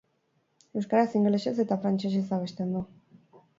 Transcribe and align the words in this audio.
Euskaraz, 0.81 1.13
ingelesez 1.19 1.53
eta 1.65 1.79
frantsesez 1.85 2.25
abesten 2.41 2.75
du. 2.79 2.85